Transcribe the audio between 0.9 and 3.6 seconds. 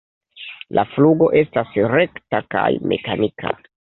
flugo estas rekta kaj mekanika.